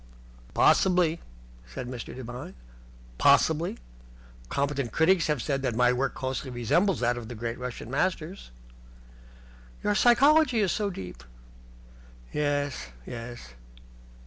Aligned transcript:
"Possibly," 0.55 1.21
said 1.67 1.87
Mr. 1.87 2.15
Devine. 2.15 2.55
"Possibly. 3.19 3.77
Competent 4.49 4.91
critics 4.91 5.27
have 5.27 5.43
said 5.43 5.61
that 5.61 5.75
my 5.75 5.93
work 5.93 6.15
closely 6.15 6.49
resembles 6.49 7.01
that 7.01 7.17
of 7.19 7.27
the 7.27 7.35
great 7.35 7.59
Russian 7.59 7.91
Masters." 7.91 8.49
"Your 9.83 9.93
psychology 9.93 10.59
is 10.59 10.71
so 10.71 10.89
deep." 10.89 11.23
"Yes, 12.33 12.87
yes." 13.05 13.49